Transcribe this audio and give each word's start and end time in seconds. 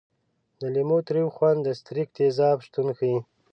د 0.59 0.61
لیمو 0.75 0.97
تریو 1.07 1.33
خوند 1.35 1.59
د 1.63 1.69
ستریک 1.79 2.09
تیزاب 2.17 2.57
شتون 2.65 2.87
ښيي. 2.97 3.17